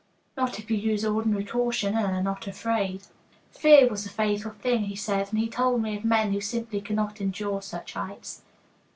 "Not 0.35 0.57
if 0.57 0.71
you 0.71 0.77
use 0.77 1.05
ordinary 1.05 1.45
caution 1.45 1.95
and 1.95 2.07
are 2.15 2.23
not 2.23 2.47
afraid." 2.47 3.03
Fear 3.51 3.87
was 3.89 4.03
the 4.03 4.09
fatal 4.09 4.49
thing, 4.49 4.85
he 4.85 4.95
said, 4.95 5.27
and 5.29 5.37
he 5.37 5.47
told 5.47 5.79
me 5.83 5.95
of 5.95 6.03
men 6.03 6.33
who 6.33 6.41
simply 6.41 6.81
cannot 6.81 7.21
endure 7.21 7.61
such 7.61 7.93
heights. 7.93 8.41